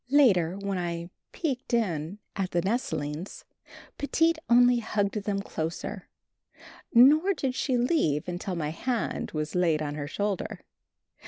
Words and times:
Later, 0.09 0.57
when 0.57 0.79
I 0.79 1.11
"peeked 1.31 1.75
in" 1.75 2.17
at 2.35 2.49
the 2.49 2.61
nestlings, 2.63 3.45
Petite 3.99 4.39
only 4.49 4.79
hugged 4.79 5.25
them 5.25 5.43
closer, 5.43 6.09
nor 6.91 7.35
did 7.35 7.53
she 7.53 7.77
leave 7.77 8.27
until 8.27 8.55
my 8.55 8.69
hand 8.71 9.29
was 9.29 9.53
laid 9.53 9.79
on 9.79 9.93
her 9.93 10.07
shoulder. 10.07 10.61